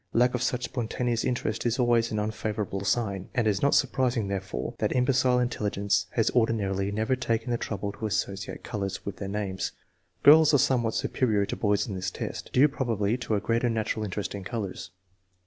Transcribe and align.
Lack 0.13 0.33
of 0.33 0.41
such 0.41 0.63
spontaneous 0.63 1.23
interest 1.23 1.63
is 1.63 1.77
always 1.77 2.11
an 2.11 2.17
un 2.17 2.31
favorable 2.31 2.83
sign, 2.83 3.29
and 3.35 3.45
it 3.45 3.49
is 3.51 3.61
not 3.61 3.75
surprising, 3.75 4.29
therefore, 4.29 4.73
that 4.79 4.95
imbecile 4.95 5.37
intelligence 5.37 6.07
has 6.13 6.31
ordinarily 6.31 6.91
never 6.91 7.15
taken 7.15 7.51
the 7.51 7.57
trouble 7.59 7.91
to 7.91 8.07
associate 8.07 8.63
colors 8.63 9.05
with 9.05 9.17
their 9.17 9.27
names. 9.29 9.73
Girls 10.23 10.55
are 10.55 10.57
somewhat 10.57 10.95
superior 10.95 11.45
to 11.45 11.55
boys 11.55 11.85
in 11.85 11.93
this 11.93 12.09
test, 12.09 12.49
due 12.51 12.67
probably 12.67 13.15
to 13.17 13.35
a 13.35 13.39
greater 13.39 13.69
natural 13.69 14.03
interest 14.03 14.33
in 14.33 14.43
colors. 14.43 14.89